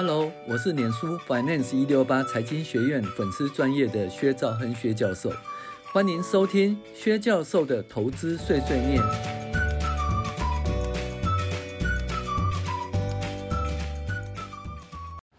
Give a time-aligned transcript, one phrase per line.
[0.00, 5.28] Hello，我是脸书 Finance 一六八财经学院粉丝专业的薛兆亨薛教授，
[5.92, 9.02] 欢迎收听薛教授的投资碎碎念。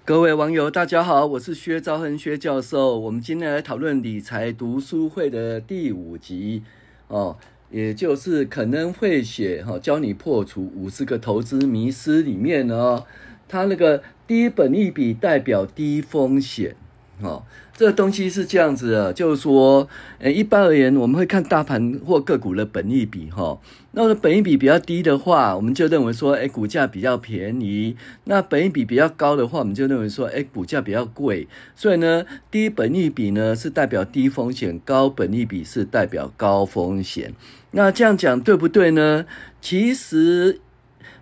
[0.04, 3.00] 各位网友，大家好，我是薛兆亨薛教授。
[3.00, 6.64] 我们今天来讨论理财读书会的第五集
[7.08, 7.38] 哦，
[7.72, 13.06] 也就是可能会写哈，教你破除五十个投资迷思里面呢，
[13.48, 14.04] 他那个。
[14.30, 16.76] 低本益比代表低风险，
[17.20, 17.42] 哦，
[17.76, 19.88] 这个东西是这样子的，就是说，
[20.20, 23.60] 诶，一般而言，我们会看大盘或个股的本益比，哈，
[23.94, 31.48] 那我的本益比比较低的话，我们就认为说，诶，股价比较便宜；那本益比比较高的话，我们就认为说，诶，股价比较贵。
[31.76, 37.34] 所以呢，低本益比呢是代表低风险，高本益比是代表高风险。
[37.72, 39.26] 那这样讲对不对呢？
[39.60, 40.62] 其实。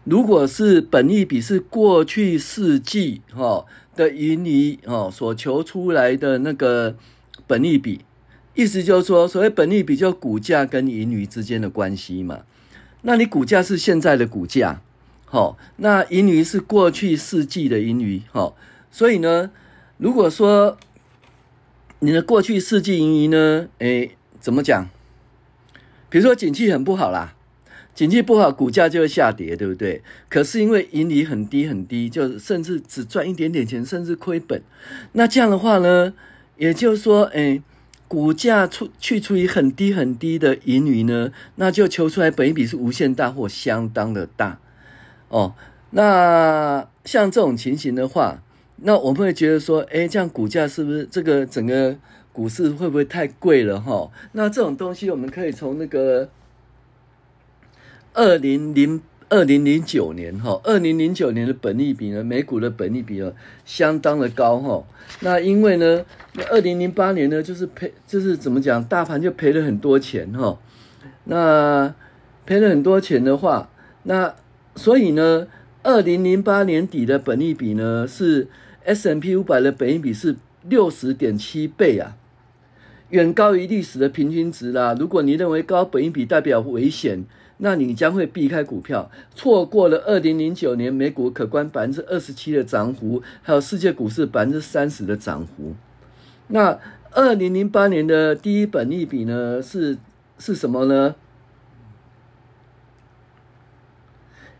[0.09, 6.95] 如果是本益比是过去四季哈的盈余哦所求出来的那个
[7.45, 8.05] 本益比，
[8.55, 12.39] 意思就是说，所谓本益比就股价跟盈余之间的关系嘛。
[13.01, 14.81] 那你股价是现在的股价，
[15.25, 18.55] 好，那盈余是过去四季的盈余，好，
[18.89, 19.51] 所以呢，
[19.97, 20.77] 如果说
[21.99, 24.87] 你的过去四季盈余呢，诶，怎么讲？
[26.09, 27.33] 比如说景气很不好啦。
[27.97, 30.03] 经济不好，股价就会下跌，对不对？
[30.29, 34.61] 可是因为盈利很低很低，就甚至只赚一点点钱，甚至亏本。
[35.13, 36.13] 那这样的话呢，
[36.57, 37.59] 也就是说，哎，
[38.07, 44.59] 股价出去除以很低很低的盈余呢，那就求出来本益比是无限大或相当的大。
[45.29, 45.55] 哦，
[45.89, 48.43] 那像这种情形的话，
[48.75, 51.97] 那我们会觉得说，哎，这样股价是不是这个整个
[52.31, 53.81] 股市会不会太贵了？
[53.81, 56.29] 哈，那这种东西我们可以从那个。
[58.17, 63.31] 二零零二零零九年哈，二零零九年的本利比呢，美股的本利比呢，
[63.63, 64.83] 相当的高哈。
[65.19, 70.57] 那因为呢，那二零零八年呢，就是赔，就是怎么讲，大盘就赔了很多钱哈。
[71.25, 71.93] 那
[72.47, 73.69] 赔了很多钱的话，
[74.01, 74.33] 那
[74.75, 75.47] 所以呢，
[75.83, 78.47] 二零零八年底的本利比呢，是
[78.85, 82.17] S&P 五百的本利比是六十点七倍啊，
[83.11, 84.95] 远高于历史的平均值啦。
[84.99, 87.23] 如果你认为高本益比代表危险，
[87.59, 95.73] 那你将会避开股票，错过了二零零九年美股可观百分之二十七的涨幅，还有世界股市百分之三十的涨幅。
[96.49, 96.79] 那
[97.11, 99.59] 二零零八年的第一本利比呢？
[99.59, 99.97] 是
[100.37, 101.15] 是什么呢？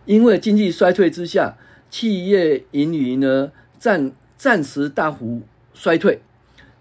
[0.06, 1.56] 因为经济衰退之下，
[1.92, 5.44] 企业盈余呢暂暂时大幅
[5.76, 6.22] 衰退，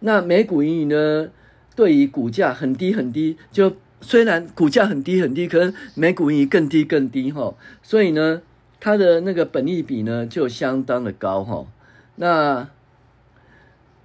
[0.01, 1.29] 那美股盈余呢，
[1.75, 3.77] 对于股价很低很低就。
[4.07, 7.53] 虽然股价很低很低，可能每股盈余更低更低哈，
[7.83, 8.41] 所以呢，
[8.79, 11.67] 它的那个本益比呢就相当的高哈。
[12.15, 12.69] 那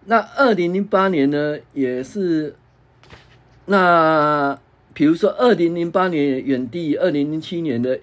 [0.06, 2.56] 那二零零八年呢也是，
[3.68, 4.60] 那
[4.96, 8.00] 比如说二零零八年远低于二零零七年的，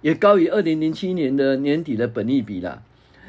[0.00, 2.82] 也高于二零零七年的年底的本益比啦。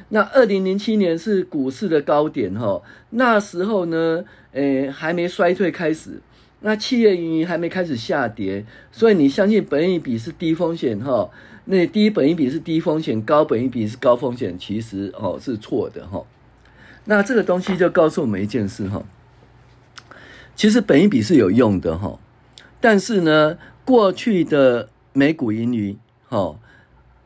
[0.07, 6.21] 那二零零七年是股市的高点哈，那时候呢，诶还没衰退开始。
[6.67, 11.29] 那企业盈余还没开始下跌，所以你相信本益比是低风险哈？
[11.65, 16.25] 那低本益比是低风险，高本益比是高风险，其实哦是错的哈。
[17.03, 19.05] 那这个东西就告诉我们一件事哈，
[20.55, 22.17] 其实本益比是有用的哈，
[22.81, 25.95] 但是呢，过去的每股盈余
[26.27, 26.57] 哈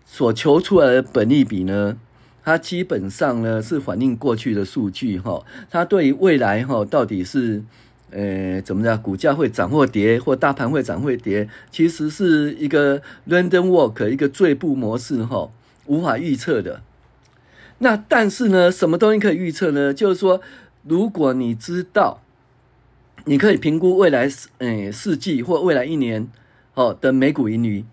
[0.04, 1.98] 所求出来的本益比呢，
[2.44, 7.64] 它基本上呢是反映过去的数据哈，它对于未来哈到底是。
[8.12, 9.02] 呃，怎么讲？
[9.02, 15.50] 股价会涨或跌，或大盘会涨会跌，其实是一个 random walk，一个最步模式，哈，
[15.86, 16.82] 无法预测的。
[17.80, 19.94] 那但是呢，什么东西可以预测呢？
[19.94, 20.42] 就是说，
[20.84, 22.22] 如果你知道，
[23.26, 26.28] 你可以评估未来呃四季或未来一年
[26.74, 27.86] 哦的每股盈余，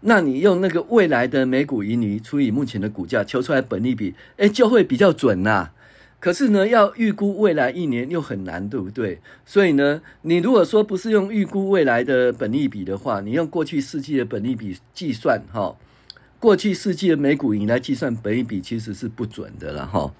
[0.00, 5.72] 那你用那个未来的每股盈余除以目前的股价，求出来本利比，哎，就会比较准啦。
[6.22, 9.18] 可是呢，要预估未来一年又很难，对不对？
[9.44, 15.74] 所以呢，你如果说不是用预估未来的本利比的话，你用过去四季的本利比计算，哈，
[16.38, 20.14] 过去四季的每股盈来计算本利比其实是不准的了，哈。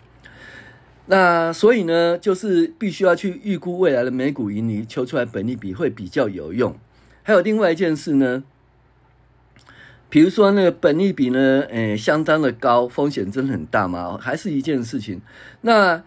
[1.06, 6.76] 那所以呢，就是必须要去预估未来的每股盈余，求出来本利比会比较有用。
[7.22, 8.42] 还有另外一件事呢。
[10.12, 15.22] 比如说那个本利比呢，诶，相当的高，风险真的很大嘛，还是一件事情。
[15.62, 16.02] 那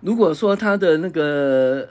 [0.00, 1.88] 如果说它的那个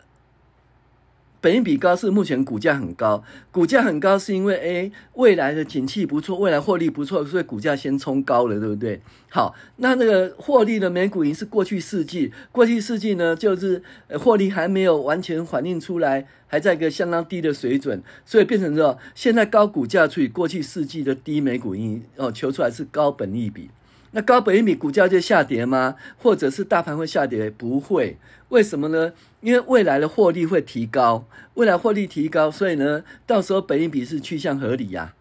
[1.46, 9.00] 本益比高是目前股价很高，股价很高是因为诶未来的景气不错，未来获利不错，所以股价先冲高了，对不对？
[9.30, 13.84] 好，那那个获利的每股盈是过去四季，过去四季呢就是
[14.18, 23.70] 获利还没有完全反映出来，还在一个相当低的水准，所以变成说现在高股价除以过去四季的低每股盈哦，求出来是高本益比。
[24.16, 25.98] 那高本益比股价就下跌吗？
[26.18, 27.50] 或者是大盘会下跌？
[27.50, 28.18] 不会，
[28.48, 29.12] 为什么呢？
[29.42, 35.14] 因为未来的获利会提高，未来获利提高，所以呢，到时候本益比是趋向合理呀，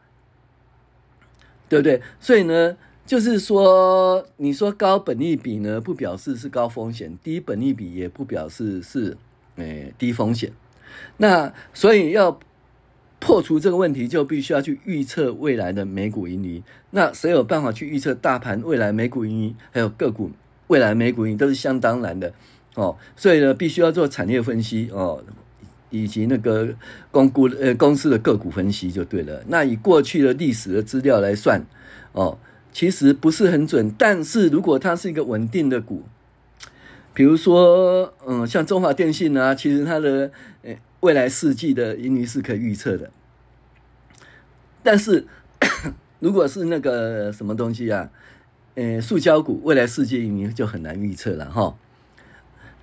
[1.68, 2.00] 对不对？
[2.20, 9.16] 所以呢，就是说，你说高本益比呢，不表示是高风险；低本益比也不表示是
[9.56, 10.52] 诶低风险。
[11.16, 12.38] 那所以要。
[13.24, 16.62] 破除这个问题，就必须要去预测未来的美股盈余。
[16.90, 20.30] 那谁有办法去预测大盘未来美股盈余，还有个股
[20.66, 22.34] 未来美股盈余，都是相当难的
[22.74, 22.98] 哦。
[23.16, 25.24] 所以呢，必须要做产业分析哦，
[25.88, 26.74] 以及那个
[27.10, 29.42] 公估呃公司的个股分析就对了。
[29.48, 31.64] 那以过去的历史的资料来算
[32.12, 32.36] 哦，
[32.74, 33.90] 其实不是很准。
[33.96, 36.02] 但是如果它是一个稳定的股，
[37.14, 40.30] 比如说嗯，像中华电信啊，其实它的
[40.62, 40.76] 呃。
[41.04, 43.10] 未来四季的盈余是可以预测的，
[44.82, 45.26] 但是
[46.18, 48.08] 如果是那个什么东西啊，
[48.74, 51.76] 呃，塑胶股未来四季盈余就很难预测了哈。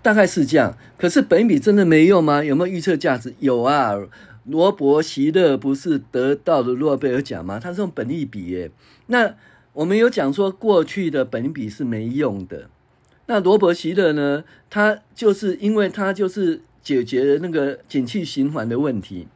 [0.03, 2.43] 大概是这样，可是本益比真的没用吗？
[2.43, 3.33] 有没有预测价值？
[3.39, 3.95] 有啊，
[4.43, 7.59] 罗伯希勒不是得到了诺贝尔奖吗？
[7.59, 8.69] 他是用本利比耶。
[9.07, 9.33] 那
[9.73, 12.69] 我们有讲说过去的本益比是没用的，
[13.25, 14.43] 那罗伯希勒呢？
[14.69, 16.61] 他就是因为他就是。
[16.83, 19.27] 解决那个景气循环的问题，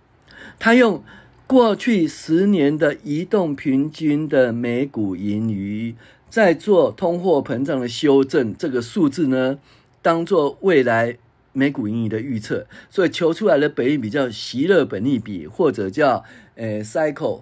[0.57, 1.03] 他用
[1.45, 5.93] 过去十年的移动平均的每股盈余，
[6.27, 9.59] 在做通货膨胀的修正，这个数字呢，
[10.01, 11.17] 当做未来
[11.53, 16.23] 每股盈余的预测，所以求出来的本益比叫席勒本益比，或者叫
[16.55, 17.41] 诶 cycle，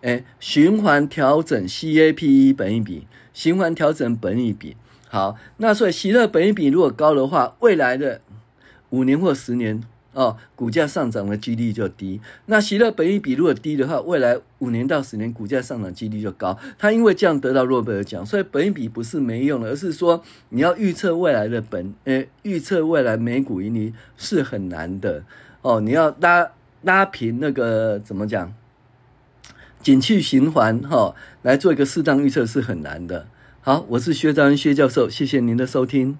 [0.00, 4.76] 诶循环调整 CAPE 本益比，循环调整本益比。
[5.08, 8.20] 好，那所以席勒本益比如果高的话，未来的。
[8.92, 9.82] 五年或十年
[10.14, 12.20] 哦，股价上涨的几率就低。
[12.44, 16.58] 那席勒本益比如果低的话，未来五年到十年股价上涨几率就高。
[16.78, 25.24] 他因为这样得到诺贝尔奖，所以本益比不是没用的，而是说你要预测未来的本，呃，预测未来每股盈利是很难的
[25.62, 25.80] 哦。
[25.80, 26.50] 你要拉
[26.82, 28.52] 拉平那个怎么讲，
[29.80, 33.26] 景气循环哈、哦，来做一个适当预测是很难的。
[33.62, 36.18] 好，我是薛兆亨薛教授，谢谢您的收听。